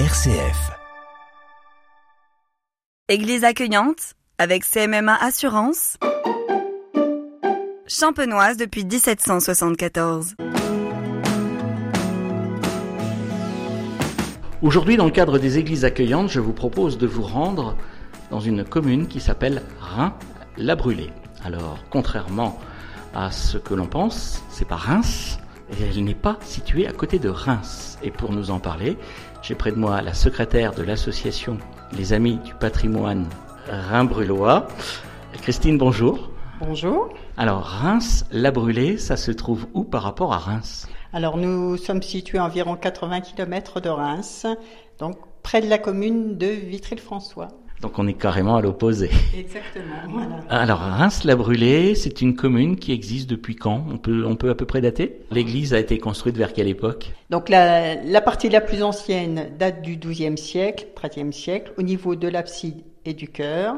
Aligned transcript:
RCF. 0.00 0.72
Église 3.08 3.44
accueillante 3.44 4.14
avec 4.38 4.64
CMMA 4.64 5.14
Assurance. 5.14 5.98
Champenoise 7.86 8.56
depuis 8.56 8.84
1774. 8.84 10.34
Aujourd'hui, 14.62 14.96
dans 14.96 15.04
le 15.04 15.12
cadre 15.12 15.38
des 15.38 15.58
églises 15.58 15.84
accueillantes, 15.84 16.28
je 16.28 16.40
vous 16.40 16.52
propose 16.52 16.98
de 16.98 17.06
vous 17.06 17.22
rendre 17.22 17.76
dans 18.32 18.40
une 18.40 18.64
commune 18.64 19.06
qui 19.06 19.20
s'appelle 19.20 19.62
Reims-la-Brûlée. 19.78 21.12
Alors, 21.44 21.78
contrairement 21.90 22.58
à 23.14 23.30
ce 23.30 23.58
que 23.58 23.74
l'on 23.74 23.86
pense, 23.86 24.42
c'est 24.50 24.66
pas 24.66 24.74
Reims, 24.74 25.38
et 25.70 25.84
elle 25.84 26.02
n'est 26.02 26.14
pas 26.14 26.36
située 26.42 26.88
à 26.88 26.92
côté 26.92 27.20
de 27.20 27.28
Reims. 27.28 27.96
Et 28.02 28.10
pour 28.10 28.32
nous 28.32 28.50
en 28.50 28.58
parler, 28.58 28.98
j'ai 29.44 29.54
près 29.54 29.72
de 29.72 29.76
moi 29.76 30.00
la 30.00 30.14
secrétaire 30.14 30.72
de 30.72 30.82
l'association 30.82 31.58
Les 31.92 32.14
Amis 32.14 32.38
du 32.38 32.54
Patrimoine 32.54 33.26
Rhin-Brûlois. 33.68 34.68
Christine, 35.42 35.76
bonjour. 35.76 36.30
Bonjour. 36.60 37.10
Alors, 37.36 37.62
Reims-la-Brûlée, 37.62 38.96
ça 38.96 39.18
se 39.18 39.30
trouve 39.30 39.66
où 39.74 39.84
par 39.84 40.02
rapport 40.02 40.32
à 40.32 40.38
Reims? 40.38 40.88
Alors, 41.12 41.36
nous 41.36 41.76
sommes 41.76 42.02
situés 42.02 42.38
à 42.38 42.44
environ 42.44 42.74
80 42.74 43.20
km 43.20 43.80
de 43.80 43.90
Reims, 43.90 44.46
donc 44.98 45.18
près 45.42 45.60
de 45.60 45.68
la 45.68 45.76
commune 45.76 46.38
de 46.38 46.46
Vitry-le-François. 46.46 47.48
Donc 47.84 47.98
on 47.98 48.06
est 48.06 48.14
carrément 48.14 48.56
à 48.56 48.62
l'opposé. 48.62 49.10
Exactement. 49.38 49.94
Voilà. 50.08 50.42
Alors 50.48 50.78
Reims-la-Brûlée, 50.78 51.94
c'est 51.94 52.22
une 52.22 52.34
commune 52.34 52.76
qui 52.76 52.92
existe 52.92 53.28
depuis 53.28 53.56
quand? 53.56 53.84
On 53.92 53.98
peut, 53.98 54.24
on 54.26 54.36
peut 54.36 54.48
à 54.48 54.54
peu 54.54 54.64
près 54.64 54.80
dater? 54.80 55.20
L'église 55.30 55.74
a 55.74 55.78
été 55.78 55.98
construite 55.98 56.38
vers 56.38 56.54
quelle 56.54 56.68
époque? 56.68 57.12
Donc 57.28 57.50
la, 57.50 57.96
la 57.96 58.22
partie 58.22 58.48
la 58.48 58.62
plus 58.62 58.82
ancienne 58.82 59.50
date 59.58 59.82
du 59.82 59.96
XIIe 59.96 60.38
siècle, 60.38 60.86
XIIIe 60.98 61.30
siècle, 61.30 61.74
au 61.76 61.82
niveau 61.82 62.16
de 62.16 62.26
l'abside 62.26 62.80
et 63.04 63.12
du 63.12 63.28
chœur. 63.28 63.74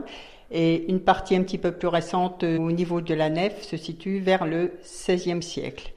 Et 0.52 0.88
une 0.88 1.00
partie 1.00 1.34
un 1.34 1.42
petit 1.42 1.58
peu 1.58 1.72
plus 1.72 1.88
récente 1.88 2.44
euh, 2.44 2.58
au 2.58 2.70
niveau 2.70 3.00
de 3.00 3.12
la 3.12 3.28
nef 3.28 3.60
se 3.62 3.76
situe 3.76 4.20
vers 4.20 4.46
le 4.46 4.74
XVIe 4.84 5.42
siècle. 5.42 5.92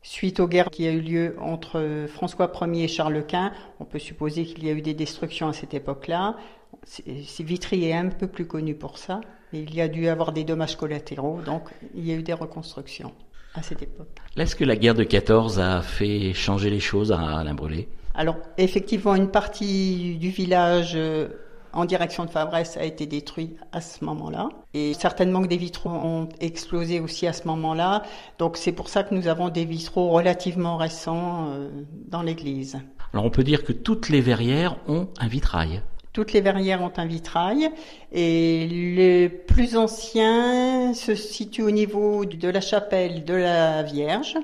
Suite 0.00 0.40
aux 0.40 0.48
guerres 0.48 0.70
qui 0.70 0.86
a 0.88 0.90
eu 0.90 1.02
lieu 1.02 1.36
entre 1.38 2.06
François 2.08 2.50
Ier 2.62 2.84
et 2.84 2.88
Charles 2.88 3.26
Quint, 3.26 3.52
on 3.78 3.84
peut 3.84 3.98
supposer 3.98 4.46
qu'il 4.46 4.64
y 4.64 4.70
a 4.70 4.72
eu 4.72 4.80
des 4.80 4.94
destructions 4.94 5.48
à 5.48 5.52
cette 5.52 5.74
époque-là. 5.74 6.36
C'est 6.84 7.42
Vitry 7.42 7.84
est 7.84 7.94
un 7.94 8.08
peu 8.08 8.26
plus 8.26 8.46
connu 8.46 8.74
pour 8.74 8.98
ça, 8.98 9.20
il 9.52 9.74
y 9.74 9.80
a 9.80 9.88
dû 9.88 10.08
avoir 10.08 10.32
des 10.32 10.44
dommages 10.44 10.76
collatéraux, 10.76 11.40
donc 11.44 11.70
il 11.94 12.06
y 12.06 12.12
a 12.12 12.14
eu 12.14 12.22
des 12.22 12.32
reconstructions 12.32 13.12
à 13.54 13.62
cette 13.62 13.82
époque. 13.82 14.08
Est-ce 14.36 14.56
que 14.56 14.64
la 14.64 14.76
guerre 14.76 14.94
de 14.94 15.04
14 15.04 15.60
a 15.60 15.82
fait 15.82 16.32
changer 16.32 16.70
les 16.70 16.80
choses 16.80 17.12
à 17.12 17.38
Alain 17.38 17.54
Brûlé? 17.54 17.88
Alors 18.14 18.36
effectivement, 18.58 19.14
une 19.14 19.30
partie 19.30 20.16
du 20.18 20.30
village 20.30 20.92
euh, 20.96 21.28
en 21.72 21.84
direction 21.84 22.24
de 22.24 22.30
Fabresse 22.30 22.76
a 22.76 22.84
été 22.84 23.06
détruit 23.06 23.56
à 23.72 23.80
ce 23.80 24.04
moment-là. 24.04 24.48
Et 24.74 24.94
certainement 24.94 25.42
que 25.42 25.48
des 25.48 25.56
vitraux 25.56 25.90
ont 25.90 26.28
explosé 26.40 27.00
aussi 27.00 27.26
à 27.26 27.32
ce 27.32 27.46
moment-là. 27.48 28.02
Donc 28.38 28.56
c'est 28.56 28.72
pour 28.72 28.88
ça 28.88 29.02
que 29.02 29.14
nous 29.14 29.28
avons 29.28 29.48
des 29.48 29.64
vitraux 29.64 30.10
relativement 30.10 30.76
récents 30.76 31.48
euh, 31.50 31.70
dans 32.08 32.22
l'église. 32.22 32.78
Alors 33.12 33.24
on 33.24 33.30
peut 33.30 33.44
dire 33.44 33.64
que 33.64 33.72
toutes 33.72 34.08
les 34.08 34.20
verrières 34.20 34.76
ont 34.86 35.08
un 35.18 35.28
vitrail. 35.28 35.82
Toutes 36.12 36.32
les 36.32 36.40
verrières 36.40 36.82
ont 36.82 36.92
un 36.96 37.06
vitrail 37.06 37.70
et 38.12 38.66
les 38.68 39.28
plus 39.28 39.76
anciens 39.76 40.92
se 40.94 41.14
situent 41.14 41.62
au 41.62 41.70
niveau 41.70 42.24
de 42.24 42.48
la 42.48 42.60
chapelle 42.60 43.24
de 43.24 43.34
la 43.34 43.82
Vierge. 43.82 44.36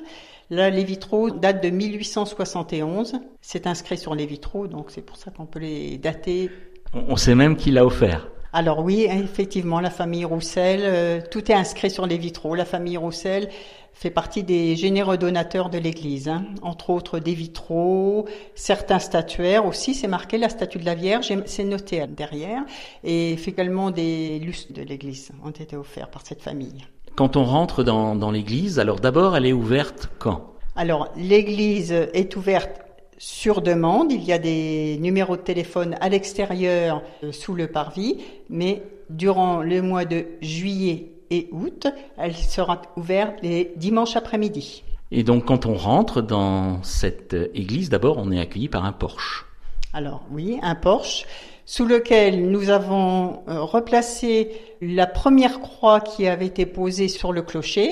Là, 0.51 0.71
les 0.71 0.85
vitraux 0.85 1.31
datent 1.31 1.63
de 1.63 1.69
1871. 1.69 3.21
C'est 3.43 3.67
inscrit 3.67 3.99
sur 3.99 4.15
les 4.15 4.25
vitraux, 4.25 4.67
donc 4.67 4.91
c'est 4.91 5.03
pour 5.03 5.17
ça 5.17 5.31
qu'on 5.31 5.45
peut 5.45 5.59
les 5.59 5.99
dater 5.99 6.51
on 6.95 7.17
sait 7.17 7.35
même 7.35 7.57
qui 7.57 7.71
l'a 7.71 7.85
offert. 7.85 8.29
Alors 8.53 8.81
oui, 8.81 9.07
effectivement, 9.11 9.81
la 9.81 9.91
famille 9.91 10.25
Roussel, 10.25 10.81
euh, 10.83 11.21
tout 11.31 11.51
est 11.51 11.55
inscrit 11.55 11.91
sur 11.91 12.07
les 12.07 12.17
vitraux. 12.17 12.55
La 12.55 12.65
famille 12.65 12.97
Roussel 12.97 13.51
fait 13.93 14.11
partie 14.11 14.43
des 14.43 14.75
généreux 14.77 15.19
donateurs 15.19 15.71
de 15.71 15.79
l'Église, 15.79 16.29
hein. 16.29 16.45
entre 16.63 16.91
autres 16.91 17.19
des 17.19 17.35
vitraux, 17.35 18.27
certains 18.55 19.01
statuaires 19.01 19.67
aussi, 19.67 19.93
c'est 19.93 20.07
marqué 20.07 20.39
la 20.39 20.49
statue 20.49 20.79
de 20.79 20.85
la 20.85 20.95
Vierge, 20.95 21.33
c'est 21.47 21.65
noté 21.65 22.07
derrière, 22.07 22.63
et 23.03 23.33
également 23.33 23.91
des 23.91 24.39
lustres 24.39 24.73
de 24.73 24.83
l'Église 24.83 25.33
ont 25.45 25.51
été 25.51 25.77
offerts 25.77 26.11
par 26.11 26.25
cette 26.25 26.43
famille. 26.43 26.87
Quand 27.17 27.37
on 27.37 27.45
rentre 27.45 27.83
dans, 27.83 28.15
dans 28.15 28.31
l'Église, 28.31 28.79
alors 28.79 29.01
d'abord 29.01 29.37
elle 29.37 29.47
est 29.47 29.53
ouverte 29.53 30.11
quand? 30.21 30.55
Alors 30.77 31.09
l'Église 31.17 31.91
est 31.91 32.37
ouverte 32.37 32.71
sur 33.19 33.61
demande. 33.61 34.13
Il 34.13 34.25
y 34.25 34.33
a 34.33 34.39
des 34.39 34.97
numéros 35.01 35.37
de 35.37 35.43
téléphone 35.43 35.97
à 36.01 36.09
l'extérieur 36.09 37.03
euh, 37.23 37.33
sous 37.33 37.55
le 37.55 37.67
parvis, 37.67 38.19
mais 38.49 38.83
durant 39.11 39.63
le 39.63 39.83
mois 39.83 40.05
de 40.05 40.27
juillet 40.41 41.13
et 41.31 41.49
août, 41.53 41.87
elle 42.17 42.35
sera 42.35 42.83
ouverte 42.97 43.35
les 43.43 43.73
dimanches 43.77 44.17
après-midi. 44.17 44.85
Et 45.11 45.23
donc 45.23 45.47
quand 45.47 45.67
on 45.67 45.75
rentre 45.75 46.23
dans 46.23 46.83
cette 46.83 47.35
église, 47.55 47.91
d'abord 47.91 48.19
on 48.19 48.31
est 48.31 48.41
accueilli 48.41 48.69
par 48.69 48.85
un 48.85 48.93
porche. 48.93 49.47
Alors 49.93 50.23
oui, 50.31 50.59
un 50.63 50.75
porche 50.75 51.27
sous 51.65 51.87
lequel 51.87 52.51
nous 52.51 52.71
avons 52.71 53.43
euh, 53.49 53.61
replacé 53.61 54.53
la 54.81 55.07
première 55.07 55.61
croix 55.61 56.01
qui 56.01 56.27
avait 56.27 56.47
été 56.47 56.65
posée 56.67 57.09
sur 57.09 57.33
le 57.33 57.43
clocher. 57.43 57.91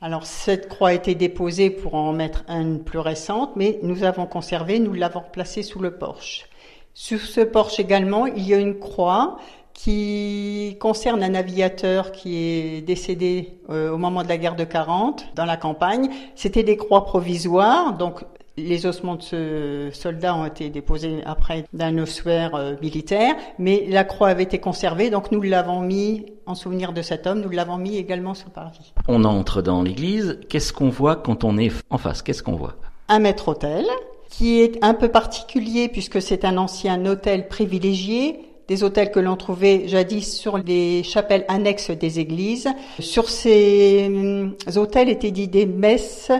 Alors 0.00 0.26
cette 0.26 0.68
croix 0.68 0.90
a 0.90 0.92
été 0.92 1.16
déposée 1.16 1.70
pour 1.70 1.94
en 1.96 2.12
mettre 2.12 2.44
une 2.48 2.84
plus 2.84 3.00
récente, 3.00 3.56
mais 3.56 3.80
nous 3.82 4.04
avons 4.04 4.26
conservé, 4.26 4.78
nous 4.78 4.92
l'avons 4.92 5.24
placée 5.32 5.64
sous 5.64 5.80
le 5.80 5.90
porche. 5.98 6.48
Sur 6.94 7.20
ce 7.20 7.40
porche 7.40 7.80
également, 7.80 8.26
il 8.26 8.46
y 8.46 8.54
a 8.54 8.58
une 8.58 8.78
croix 8.78 9.38
qui 9.74 10.76
concerne 10.80 11.22
un 11.22 11.34
aviateur 11.34 12.12
qui 12.12 12.36
est 12.36 12.80
décédé 12.80 13.60
euh, 13.70 13.90
au 13.90 13.98
moment 13.98 14.22
de 14.22 14.28
la 14.28 14.36
guerre 14.36 14.56
de 14.56 14.64
40 14.64 15.34
dans 15.34 15.44
la 15.44 15.56
campagne. 15.56 16.10
C'était 16.36 16.64
des 16.64 16.76
croix 16.76 17.04
provisoires, 17.04 17.96
donc 17.96 18.24
les 18.58 18.86
ossements 18.86 19.16
de 19.16 19.22
ce 19.22 19.90
soldat 19.92 20.34
ont 20.34 20.44
été 20.44 20.68
déposés 20.68 21.22
après 21.24 21.64
d'un 21.72 21.96
ossuaire 21.98 22.54
euh, 22.54 22.74
militaire, 22.82 23.34
mais 23.58 23.86
la 23.88 24.04
croix 24.04 24.28
avait 24.28 24.42
été 24.42 24.58
conservée, 24.58 25.10
donc 25.10 25.30
nous 25.32 25.40
l'avons 25.42 25.80
mis 25.80 26.26
en 26.46 26.54
souvenir 26.54 26.92
de 26.92 27.02
cet 27.02 27.26
homme, 27.26 27.40
nous 27.40 27.50
l'avons 27.50 27.78
mis 27.78 27.96
également 27.96 28.34
sur 28.34 28.48
le 28.48 28.52
parvis. 28.52 28.92
On 29.06 29.24
entre 29.24 29.62
dans 29.62 29.82
l'église, 29.82 30.38
qu'est-ce 30.48 30.72
qu'on 30.72 30.88
voit 30.88 31.16
quand 31.16 31.44
on 31.44 31.58
est 31.58 31.72
en 31.90 31.98
face? 31.98 32.22
Qu'est-ce 32.22 32.42
qu'on 32.42 32.56
voit? 32.56 32.74
Un 33.08 33.20
maître-autel, 33.20 33.84
qui 34.30 34.60
est 34.60 34.78
un 34.82 34.94
peu 34.94 35.08
particulier 35.08 35.88
puisque 35.88 36.20
c'est 36.20 36.44
un 36.44 36.56
ancien 36.56 37.04
hôtel 37.06 37.48
privilégié, 37.48 38.40
des 38.68 38.84
hôtels 38.84 39.10
que 39.10 39.18
l'on 39.20 39.36
trouvait 39.36 39.88
jadis 39.88 40.38
sur 40.38 40.58
les 40.58 41.02
chapelles 41.02 41.46
annexes 41.48 41.90
des 41.90 42.20
églises. 42.20 42.68
Sur 42.98 43.30
ces 43.30 44.06
hum, 44.06 44.54
hôtels 44.76 45.08
étaient 45.08 45.30
dit 45.30 45.48
des 45.48 45.64
messes 45.64 46.30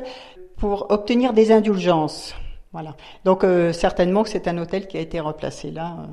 pour 0.58 0.90
obtenir 0.90 1.32
des 1.32 1.52
indulgences. 1.52 2.34
Voilà. 2.72 2.96
Donc 3.24 3.44
euh, 3.44 3.72
certainement 3.72 4.22
que 4.22 4.28
c'est 4.28 4.46
un 4.46 4.58
hôtel 4.58 4.86
qui 4.86 4.98
a 4.98 5.00
été 5.00 5.20
replacé 5.20 5.70
là. 5.70 5.96
Euh. 6.00 6.06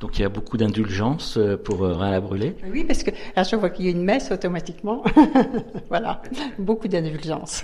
Donc 0.00 0.18
il 0.18 0.22
y 0.22 0.24
a 0.24 0.28
beaucoup 0.28 0.56
d'indulgences 0.56 1.36
euh, 1.38 1.56
pour 1.56 1.80
rien 1.80 2.10
la 2.10 2.20
brûler. 2.20 2.54
Oui, 2.70 2.84
parce 2.84 3.02
que 3.02 3.10
à 3.34 3.42
chaque 3.42 3.58
fois 3.58 3.70
qu'il 3.70 3.86
y 3.86 3.88
a 3.88 3.90
une 3.90 4.04
messe, 4.04 4.30
automatiquement, 4.30 5.02
voilà, 5.88 6.20
beaucoup 6.58 6.88
d'indulgences. 6.88 7.62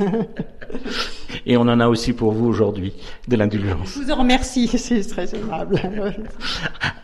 Et 1.47 1.57
on 1.57 1.63
en 1.63 1.81
a 1.81 1.89
aussi 1.89 2.13
pour 2.13 2.33
vous 2.33 2.47
aujourd'hui, 2.47 2.95
de 3.29 3.37
l'indulgence. 3.37 3.95
Je 3.95 4.05
vous 4.05 4.11
en 4.11 4.17
remercie, 4.17 4.67
c'est 4.79 5.03
très 5.03 5.35
aimable. 5.35 5.81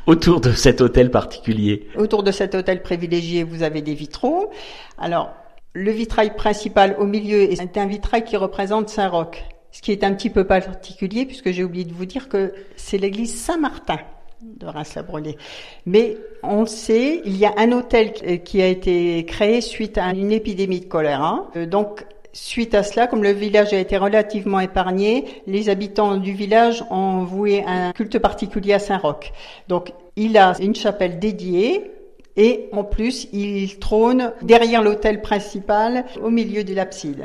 Autour 0.07 0.41
de 0.41 0.53
cet 0.53 0.81
hôtel 0.81 1.11
particulier. 1.11 1.89
Autour 1.97 2.23
de 2.23 2.33
cet 2.33 2.55
hôtel 2.55 2.83
privilégié, 2.83 3.45
vous 3.45 3.63
avez 3.63 3.83
des 3.83 3.95
vitraux. 3.95 4.51
Alors, 4.99 5.35
le 5.77 5.91
vitrail 5.91 6.35
principal 6.35 6.97
au 6.99 7.05
milieu 7.05 7.53
est 7.53 7.77
un 7.77 7.87
vitrail 7.87 8.25
qui 8.25 8.39
représente 8.39 8.89
Saint-Roch, 8.89 9.45
ce 9.73 9.83
qui 9.83 9.93
est 9.93 10.05
un 10.05 10.15
petit 10.15 10.31
peu 10.31 10.45
particulier 10.45 11.27
puisque 11.27 11.51
j'ai 11.51 11.65
oublié 11.65 11.85
de 11.85 11.93
vous 11.93 12.07
dire 12.07 12.31
que 12.31 12.55
c'est 12.77 12.97
l'église 12.97 13.39
Saint-Martin 13.39 13.99
de 14.41 14.67
Reims-la-Brûlée. 14.67 15.37
Mais 15.85 16.17
on 16.43 16.65
sait, 16.65 17.21
il 17.27 17.37
y 17.37 17.45
a 17.45 17.53
un 17.59 17.73
hôtel 17.73 18.15
qui 18.43 18.63
a 18.63 18.67
été 18.69 19.27
créé 19.27 19.61
suite 19.61 19.99
à 19.99 20.13
une 20.13 20.33
épidémie 20.33 20.81
de 20.81 20.87
choléra. 20.87 21.51
Euh, 21.57 21.67
donc, 21.67 22.07
suite 22.33 22.75
à 22.75 22.83
cela, 22.83 23.07
comme 23.07 23.23
le 23.23 23.33
village 23.33 23.75
a 23.75 23.79
été 23.79 23.99
relativement 23.99 24.61
épargné, 24.61 25.25
les 25.47 25.69
habitants 25.69 26.17
du 26.17 26.33
village 26.33 26.85
ont 26.91 27.25
voué 27.25 27.65
un 27.67 27.93
culte 27.93 28.19
particulier 28.19 28.73
à 28.75 28.79
Saint-Roch. 28.79 29.33
Donc, 29.69 29.93
il 30.17 30.39
a 30.39 30.55
une 30.59 30.75
chapelle 30.75 31.19
dédiée 31.19 31.96
et 32.37 32.69
en 32.73 32.85
plus, 32.85 33.29
il 33.33 33.79
trône 33.79 34.33
derrière 34.43 34.83
l'autel 34.83 35.23
principal 35.23 36.05
au 36.23 36.31
milieu 36.31 36.65
de 36.65 36.75
l'abside. 36.75 37.25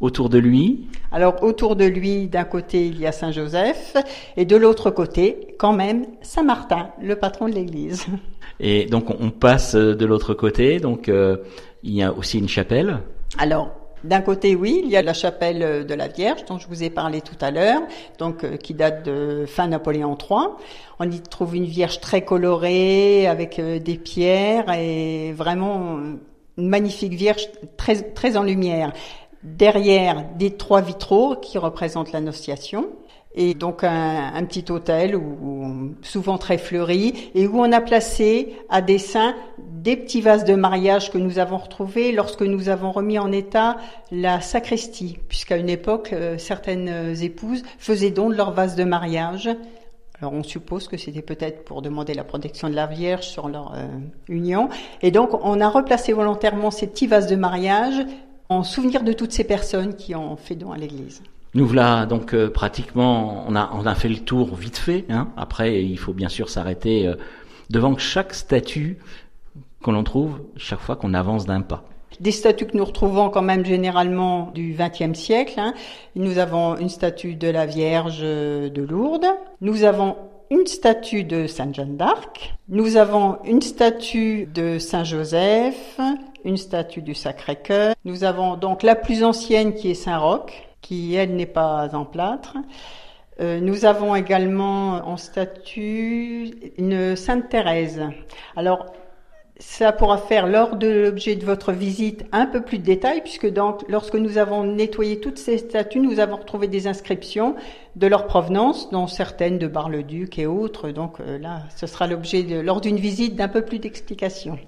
Autour 0.00 0.28
de 0.28 0.38
lui 0.38 0.86
Alors 1.10 1.42
autour 1.42 1.74
de 1.74 1.84
lui, 1.84 2.28
d'un 2.28 2.44
côté, 2.44 2.86
il 2.86 3.00
y 3.00 3.06
a 3.06 3.12
Saint 3.12 3.32
Joseph 3.32 3.96
et 4.36 4.44
de 4.44 4.56
l'autre 4.56 4.90
côté, 4.90 5.56
quand 5.58 5.72
même, 5.72 6.06
Saint 6.22 6.44
Martin, 6.44 6.90
le 7.02 7.16
patron 7.16 7.48
de 7.48 7.54
l'Église. 7.54 8.06
Et 8.60 8.86
donc 8.86 9.10
on 9.20 9.30
passe 9.30 9.76
de 9.76 10.04
l'autre 10.04 10.34
côté, 10.34 10.80
donc 10.80 11.08
euh, 11.08 11.36
il 11.84 11.94
y 11.94 12.02
a 12.02 12.12
aussi 12.12 12.40
une 12.40 12.48
chapelle. 12.48 12.98
Alors 13.38 13.70
D'un 14.04 14.20
côté, 14.20 14.54
oui, 14.54 14.80
il 14.84 14.90
y 14.90 14.96
a 14.96 15.02
la 15.02 15.12
chapelle 15.12 15.86
de 15.86 15.94
la 15.94 16.08
Vierge 16.08 16.44
dont 16.44 16.58
je 16.58 16.68
vous 16.68 16.82
ai 16.82 16.90
parlé 16.90 17.20
tout 17.20 17.36
à 17.40 17.50
l'heure, 17.50 17.82
donc 18.18 18.44
euh, 18.44 18.56
qui 18.56 18.74
date 18.74 19.04
de 19.04 19.44
fin 19.46 19.66
Napoléon 19.66 20.16
III. 20.16 20.48
On 21.00 21.10
y 21.10 21.20
trouve 21.20 21.56
une 21.56 21.64
Vierge 21.64 22.00
très 22.00 22.22
colorée 22.24 23.26
avec 23.26 23.58
euh, 23.58 23.78
des 23.78 23.96
pierres 23.96 24.70
et 24.72 25.32
vraiment 25.32 25.98
une 26.56 26.68
magnifique 26.68 27.14
Vierge 27.14 27.48
très 27.76 28.02
très 28.02 28.36
en 28.36 28.44
lumière. 28.44 28.92
Derrière, 29.42 30.24
des 30.36 30.52
trois 30.52 30.80
vitraux 30.80 31.36
qui 31.36 31.58
représentent 31.58 32.12
l'Annonciation 32.12 32.88
et 33.38 33.54
donc 33.54 33.84
un, 33.84 34.44
petit 34.44 34.70
hôtel 34.70 35.18
souvent 36.02 36.38
très 36.38 36.58
fleuri 36.58 37.30
et 37.34 37.46
où 37.46 37.60
on 37.60 37.70
a 37.70 37.80
placé 37.80 38.56
à 38.68 38.82
dessin 38.82 39.34
des 39.58 39.96
petits 39.96 40.20
vases 40.20 40.44
de 40.44 40.54
mariage 40.54 41.12
que 41.12 41.18
nous 41.18 41.38
avons 41.38 41.56
retrouvés 41.56 42.10
lorsque 42.10 42.42
nous 42.42 42.68
avons 42.68 42.90
remis 42.90 43.18
en 43.18 43.30
état 43.30 43.76
la 44.10 44.40
sacristie, 44.40 45.18
puisqu'à 45.28 45.56
une 45.56 45.68
époque 45.68 46.12
euh, 46.12 46.36
certaines 46.36 47.14
épouses 47.22 47.62
faisaient 47.78 48.10
don 48.10 48.28
de 48.28 48.34
leurs 48.34 48.52
vases 48.52 48.74
de 48.74 48.82
mariage. 48.82 49.48
Alors 50.20 50.32
on 50.32 50.42
suppose 50.42 50.88
que 50.88 50.96
c'était 50.96 51.22
peut-être 51.22 51.64
pour 51.64 51.80
demander 51.80 52.14
la 52.14 52.24
protection 52.24 52.68
de 52.68 52.74
la 52.74 52.86
Vierge 52.86 53.24
sur 53.24 53.48
leur 53.48 53.72
euh, 53.76 53.86
union. 54.28 54.68
Et 55.00 55.12
donc 55.12 55.30
on 55.44 55.60
a 55.60 55.68
replacé 55.68 56.12
volontairement 56.12 56.72
ces 56.72 56.88
petits 56.88 57.06
vases 57.06 57.28
de 57.28 57.36
mariage 57.36 58.04
en 58.48 58.64
souvenir 58.64 59.04
de 59.04 59.12
toutes 59.12 59.32
ces 59.32 59.44
personnes 59.44 59.94
qui 59.94 60.16
ont 60.16 60.36
fait 60.36 60.56
don 60.56 60.72
à 60.72 60.76
l'Église. 60.76 61.22
Nous 61.58 61.66
voilà 61.66 62.06
donc 62.06 62.34
euh, 62.34 62.48
pratiquement, 62.50 63.44
on 63.48 63.56
a, 63.56 63.94
fait 63.96 64.08
le 64.08 64.20
tour 64.20 64.54
vite 64.54 64.78
fait. 64.78 65.04
Hein. 65.10 65.26
Après, 65.36 65.82
il 65.82 65.98
faut 65.98 66.12
bien 66.12 66.28
sûr 66.28 66.50
s'arrêter 66.50 67.08
euh, 67.08 67.16
devant 67.68 67.98
chaque 67.98 68.32
statue 68.32 68.98
que 69.82 69.90
l'on 69.90 70.04
trouve 70.04 70.38
chaque 70.56 70.78
fois 70.78 70.94
qu'on 70.94 71.14
avance 71.14 71.46
d'un 71.46 71.62
pas. 71.62 71.82
Des 72.20 72.30
statues 72.30 72.66
que 72.66 72.76
nous 72.76 72.84
retrouvons 72.84 73.28
quand 73.28 73.42
même 73.42 73.64
généralement 73.64 74.52
du 74.54 74.76
XXe 74.78 75.18
siècle. 75.18 75.54
Hein. 75.58 75.74
Nous 76.14 76.38
avons 76.38 76.76
une 76.76 76.88
statue 76.88 77.34
de 77.34 77.48
la 77.48 77.66
Vierge 77.66 78.20
de 78.20 78.86
Lourdes. 78.88 79.26
Nous 79.60 79.82
avons 79.82 80.14
une 80.52 80.66
statue 80.68 81.24
de 81.24 81.48
Sainte 81.48 81.74
Jeanne 81.74 81.96
d'Arc. 81.96 82.54
Nous 82.68 82.96
avons 82.96 83.38
une 83.44 83.62
statue 83.62 84.46
de 84.46 84.78
Saint 84.78 85.02
Joseph, 85.02 85.98
une 86.44 86.56
statue 86.56 87.02
du 87.02 87.16
Sacré-Cœur. 87.16 87.96
Nous 88.04 88.22
avons 88.22 88.56
donc 88.56 88.84
la 88.84 88.94
plus 88.94 89.24
ancienne 89.24 89.74
qui 89.74 89.90
est 89.90 89.94
Saint 89.94 90.18
Roch 90.18 90.67
qui 90.80 91.14
elle 91.14 91.36
n'est 91.36 91.46
pas 91.46 91.94
en 91.94 92.04
plâtre. 92.04 92.56
Euh, 93.40 93.60
nous 93.60 93.84
avons 93.84 94.16
également 94.16 95.08
en 95.08 95.16
statue 95.16 96.50
une 96.76 97.14
Sainte 97.14 97.48
Thérèse. 97.48 98.02
Alors, 98.56 98.86
ça 99.60 99.92
pourra 99.92 100.18
faire 100.18 100.46
lors 100.46 100.76
de 100.76 100.88
l'objet 100.88 101.34
de 101.34 101.44
votre 101.44 101.72
visite 101.72 102.24
un 102.30 102.46
peu 102.46 102.62
plus 102.62 102.78
de 102.78 102.84
détails, 102.84 103.22
puisque 103.22 103.50
donc, 103.50 103.84
lorsque 103.88 104.14
nous 104.14 104.38
avons 104.38 104.64
nettoyé 104.64 105.20
toutes 105.20 105.38
ces 105.38 105.58
statues, 105.58 106.00
nous 106.00 106.20
avons 106.20 106.36
retrouvé 106.36 106.68
des 106.68 106.86
inscriptions 106.86 107.56
de 107.96 108.06
leur 108.06 108.26
provenance, 108.26 108.90
dont 108.90 109.08
certaines 109.08 109.58
de 109.58 109.66
Bar-le-Duc 109.66 110.38
et 110.38 110.46
autres. 110.46 110.90
Donc 110.90 111.20
euh, 111.20 111.38
là, 111.38 111.62
ce 111.76 111.86
sera 111.86 112.06
l'objet 112.06 112.42
lors 112.62 112.80
d'une 112.80 112.98
visite 112.98 113.34
d'un 113.34 113.48
peu 113.48 113.62
plus 113.62 113.78
d'explications. 113.78 114.58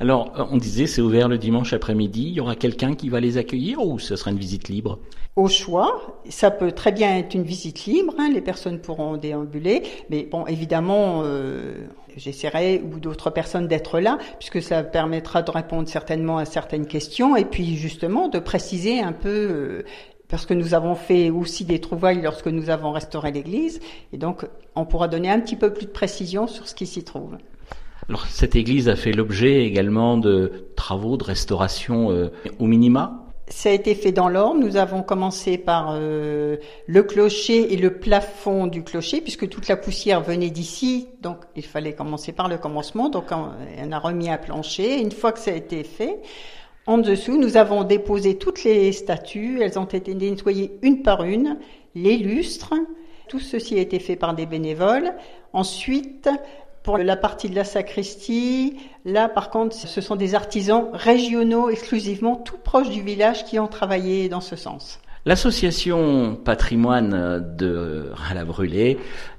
Alors, 0.00 0.32
euh, 0.38 0.44
on 0.50 0.56
disait, 0.56 0.86
c'est 0.86 1.00
ouvert 1.00 1.28
le 1.28 1.38
dimanche 1.38 1.72
après-midi. 1.72 2.22
Il 2.28 2.34
y 2.34 2.40
aura 2.40 2.56
quelqu'un 2.56 2.94
qui 2.94 3.08
va 3.08 3.20
les 3.20 3.38
accueillir 3.38 3.84
ou 3.84 3.98
ce 3.98 4.16
sera 4.16 4.30
une 4.30 4.38
visite 4.38 4.68
libre 4.68 4.98
Au 5.36 5.48
choix. 5.48 6.20
Ça 6.28 6.50
peut 6.50 6.72
très 6.72 6.92
bien 6.92 7.16
être 7.16 7.34
une 7.34 7.44
visite 7.44 7.86
libre. 7.86 8.14
Hein, 8.18 8.30
les 8.32 8.40
personnes 8.40 8.80
pourront 8.80 9.16
déambuler. 9.16 9.82
Mais 10.10 10.24
bon, 10.24 10.46
évidemment, 10.46 11.22
euh, 11.24 11.86
j'essaierai 12.16 12.82
ou 12.84 12.98
d'autres 12.98 13.30
personnes 13.30 13.68
d'être 13.68 14.00
là, 14.00 14.18
puisque 14.38 14.62
ça 14.62 14.82
permettra 14.82 15.42
de 15.42 15.50
répondre 15.50 15.88
certainement 15.88 16.38
à 16.38 16.44
certaines 16.44 16.86
questions 16.86 17.36
et 17.36 17.44
puis 17.44 17.76
justement 17.76 18.28
de 18.28 18.38
préciser 18.38 19.00
un 19.00 19.12
peu. 19.12 19.28
Euh, 19.28 19.82
parce 20.28 20.46
que 20.46 20.54
nous 20.54 20.74
avons 20.74 20.94
fait 20.94 21.30
aussi 21.30 21.64
des 21.64 21.80
trouvailles 21.80 22.22
lorsque 22.22 22.48
nous 22.48 22.70
avons 22.70 22.92
restauré 22.92 23.30
l'église, 23.30 23.78
et 24.12 24.16
donc 24.16 24.46
on 24.74 24.84
pourra 24.84 25.06
donner 25.06 25.30
un 25.30 25.38
petit 25.38 25.54
peu 25.54 25.72
plus 25.72 25.86
de 25.86 25.90
précision 25.90 26.48
sur 26.48 26.66
ce 26.66 26.74
qui 26.74 26.86
s'y 26.86 27.04
trouve. 27.04 27.36
Alors 28.08 28.26
cette 28.26 28.56
église 28.56 28.88
a 28.88 28.96
fait 28.96 29.12
l'objet 29.12 29.64
également 29.64 30.18
de 30.18 30.68
travaux 30.76 31.16
de 31.16 31.24
restauration 31.24 32.10
euh, 32.10 32.30
au 32.58 32.66
minima 32.66 33.24
ça 33.48 33.68
a 33.68 33.72
été 33.72 33.94
fait 33.94 34.12
dans 34.12 34.28
l'ordre. 34.28 34.60
Nous 34.60 34.76
avons 34.76 35.02
commencé 35.02 35.58
par 35.58 35.90
euh, 35.92 36.56
le 36.86 37.02
clocher 37.02 37.72
et 37.72 37.76
le 37.76 37.98
plafond 37.98 38.66
du 38.66 38.82
clocher, 38.82 39.20
puisque 39.20 39.48
toute 39.48 39.68
la 39.68 39.76
poussière 39.76 40.22
venait 40.22 40.50
d'ici. 40.50 41.08
Donc, 41.20 41.38
il 41.54 41.64
fallait 41.64 41.92
commencer 41.92 42.32
par 42.32 42.48
le 42.48 42.56
commencement. 42.56 43.10
Donc, 43.10 43.26
on, 43.32 43.92
a 43.92 43.98
remis 43.98 44.30
un 44.30 44.38
plancher. 44.38 45.00
Une 45.00 45.12
fois 45.12 45.32
que 45.32 45.38
ça 45.38 45.50
a 45.50 45.54
été 45.54 45.84
fait, 45.84 46.20
en 46.86 46.98
dessous, 46.98 47.38
nous 47.38 47.56
avons 47.56 47.84
déposé 47.84 48.38
toutes 48.38 48.64
les 48.64 48.92
statues. 48.92 49.60
Elles 49.60 49.78
ont 49.78 49.84
été 49.84 50.14
nettoyées 50.14 50.72
une 50.82 51.02
par 51.02 51.22
une. 51.24 51.58
Les 51.94 52.16
lustres. 52.16 52.74
Tout 53.28 53.40
ceci 53.40 53.78
a 53.78 53.80
été 53.80 53.98
fait 53.98 54.16
par 54.16 54.34
des 54.34 54.46
bénévoles. 54.46 55.14
Ensuite, 55.52 56.28
pour 56.84 56.98
la 56.98 57.16
partie 57.16 57.48
de 57.48 57.56
la 57.56 57.64
sacristie, 57.64 58.76
là 59.06 59.28
par 59.28 59.50
contre, 59.50 59.74
ce 59.74 60.00
sont 60.00 60.16
des 60.16 60.34
artisans 60.34 60.90
régionaux 60.92 61.70
exclusivement, 61.70 62.36
tout 62.36 62.58
proches 62.62 62.90
du 62.90 63.00
village, 63.00 63.44
qui 63.46 63.58
ont 63.58 63.66
travaillé 63.66 64.28
dans 64.28 64.42
ce 64.42 64.54
sens. 64.54 65.00
L'association 65.24 66.36
patrimoine 66.36 67.42
de 67.56 68.12
la 68.34 68.44
Brûlé, 68.44 68.98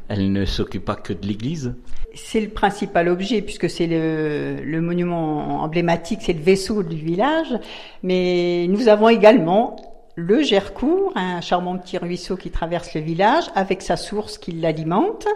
elle 0.09 0.31
ne 0.31 0.43
s'occupe 0.45 0.83
pas 0.83 0.95
que 0.95 1.13
de 1.13 1.25
l'église? 1.27 1.75
C'est 2.15 2.41
le 2.41 2.49
principal 2.49 3.07
objet 3.09 3.43
puisque 3.43 3.69
c'est 3.69 3.85
le, 3.85 4.63
le, 4.63 4.81
monument 4.81 5.61
emblématique, 5.61 6.21
c'est 6.23 6.33
le 6.33 6.41
vaisseau 6.41 6.81
du 6.81 6.95
village. 6.95 7.53
Mais 8.01 8.65
nous 8.69 8.87
avons 8.87 9.09
également 9.09 9.75
le 10.15 10.41
Gercourt, 10.41 11.11
un 11.15 11.41
charmant 11.41 11.77
petit 11.77 11.97
ruisseau 11.97 12.37
qui 12.37 12.49
traverse 12.49 12.95
le 12.95 13.01
village 13.01 13.43
avec 13.53 13.83
sa 13.83 13.97
source 13.97 14.37
qui 14.39 14.53
l'alimente 14.53 15.27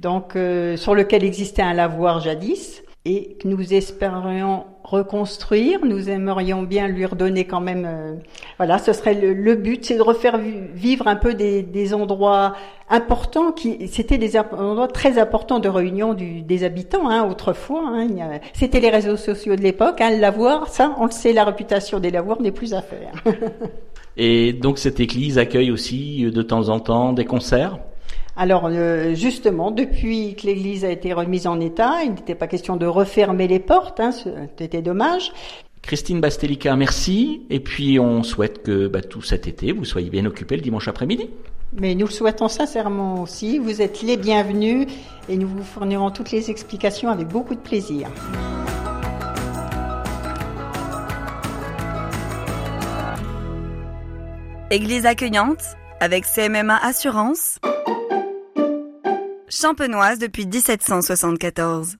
donc 0.00 0.34
euh, 0.36 0.76
sur 0.76 0.94
lequel 0.94 1.24
existait 1.24 1.62
un 1.62 1.74
lavoir 1.74 2.20
jadis 2.20 2.82
et 3.04 3.36
que 3.40 3.48
nous 3.48 3.72
espérions 3.72 4.64
reconstruire. 4.84 5.84
Nous 5.84 6.10
aimerions 6.10 6.62
bien 6.62 6.88
lui 6.88 7.06
redonner 7.06 7.46
quand 7.46 7.60
même. 7.60 7.86
Euh, 7.86 8.14
voilà, 8.58 8.78
ce 8.78 8.92
serait 8.92 9.14
le, 9.14 9.54
but, 9.54 9.84
c'est 9.84 9.96
de 9.96 10.02
refaire 10.02 10.38
vivre 10.38 11.06
un 11.06 11.16
peu 11.16 11.34
des, 11.34 11.62
des 11.62 11.94
endroits 11.94 12.54
importants 12.90 13.52
qui 13.52 13.86
c'était 13.88 14.18
des 14.18 14.36
endroits 14.36 14.88
très 14.88 15.18
importants 15.18 15.60
de 15.60 15.68
réunion 15.68 16.12
du, 16.12 16.42
des 16.42 16.64
habitants 16.64 17.08
hein, 17.08 17.26
autrefois. 17.28 17.84
Hein, 17.86 18.08
c'était 18.52 18.80
les 18.80 18.90
réseaux 18.90 19.16
sociaux 19.16 19.56
de 19.56 19.62
l'époque. 19.62 20.00
Hein, 20.00 20.10
le 20.10 20.20
lavoir, 20.20 20.68
ça, 20.68 20.94
on 20.98 21.06
le 21.06 21.12
sait, 21.12 21.32
la 21.32 21.44
réputation 21.44 22.00
des 22.00 22.10
lavoirs 22.10 22.42
n'est 22.42 22.52
plus 22.52 22.74
à 22.74 22.82
faire. 22.82 23.12
et 24.16 24.52
donc 24.52 24.78
cette 24.78 25.00
église 25.00 25.38
accueille 25.38 25.70
aussi 25.70 26.30
de 26.30 26.42
temps 26.42 26.68
en 26.68 26.80
temps 26.80 27.12
des 27.12 27.24
concerts? 27.24 27.78
Alors 28.40 28.70
euh, 28.70 29.14
justement, 29.14 29.70
depuis 29.70 30.34
que 30.34 30.46
l'église 30.46 30.86
a 30.86 30.90
été 30.90 31.12
remise 31.12 31.46
en 31.46 31.60
état, 31.60 32.04
il 32.04 32.14
n'était 32.14 32.34
pas 32.34 32.46
question 32.46 32.78
de 32.78 32.86
refermer 32.86 33.46
les 33.46 33.58
portes, 33.58 34.00
hein, 34.00 34.12
c'était 34.12 34.80
dommage. 34.80 35.30
Christine 35.82 36.22
Bastelica, 36.22 36.74
merci. 36.74 37.42
Et 37.50 37.60
puis 37.60 38.00
on 38.00 38.22
souhaite 38.22 38.62
que 38.62 38.86
bah, 38.86 39.02
tout 39.02 39.20
cet 39.20 39.46
été, 39.46 39.72
vous 39.72 39.84
soyez 39.84 40.08
bien 40.08 40.24
occupés 40.24 40.56
le 40.56 40.62
dimanche 40.62 40.88
après-midi. 40.88 41.28
Mais 41.74 41.94
nous 41.94 42.06
le 42.06 42.12
souhaitons 42.12 42.48
sincèrement 42.48 43.20
aussi. 43.20 43.58
Vous 43.58 43.82
êtes 43.82 44.00
les 44.00 44.16
bienvenus 44.16 44.86
et 45.28 45.36
nous 45.36 45.46
vous 45.46 45.62
fournirons 45.62 46.10
toutes 46.10 46.30
les 46.30 46.50
explications 46.50 47.10
avec 47.10 47.28
beaucoup 47.28 47.54
de 47.54 47.60
plaisir. 47.60 48.08
Église 54.70 55.04
accueillante 55.04 55.76
avec 56.00 56.24
CMMA 56.24 56.78
Assurance 56.82 57.58
champenoise 59.50 60.18
depuis 60.18 60.46
1774. 60.46 61.96